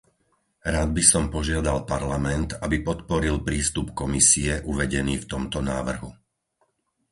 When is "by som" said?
0.97-1.23